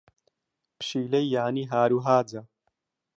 پشیلەی 0.79 1.25
یانی 1.33 1.65
ھاروھاجە. 1.71 2.41